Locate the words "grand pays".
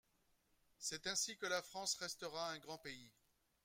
2.57-3.11